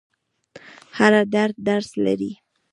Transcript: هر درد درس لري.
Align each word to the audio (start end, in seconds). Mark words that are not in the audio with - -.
هر 0.97 1.13
درد 1.33 1.55
درس 1.67 1.89
لري. 2.05 2.31